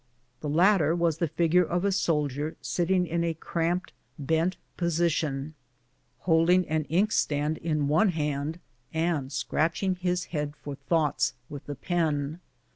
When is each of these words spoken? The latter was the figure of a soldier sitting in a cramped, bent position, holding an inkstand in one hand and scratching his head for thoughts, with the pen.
The 0.39 0.49
latter 0.49 0.95
was 0.95 1.19
the 1.19 1.27
figure 1.27 1.61
of 1.63 1.85
a 1.85 1.91
soldier 1.91 2.57
sitting 2.59 3.05
in 3.05 3.23
a 3.23 3.35
cramped, 3.35 3.93
bent 4.17 4.57
position, 4.75 5.53
holding 6.21 6.67
an 6.67 6.85
inkstand 6.85 7.59
in 7.59 7.87
one 7.87 8.09
hand 8.09 8.59
and 8.91 9.31
scratching 9.31 9.93
his 9.93 10.23
head 10.33 10.55
for 10.55 10.73
thoughts, 10.73 11.35
with 11.49 11.67
the 11.67 11.75
pen. 11.75 12.39